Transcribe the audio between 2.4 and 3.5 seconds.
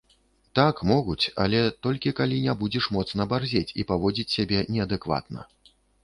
не будзеш моцна